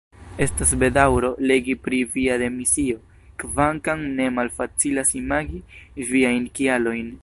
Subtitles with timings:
[0.43, 2.97] Estas bedaŭro legi pri via demisio,
[3.45, 5.65] kvankam ne malfacilas imagi
[6.13, 7.19] viajn kialojn.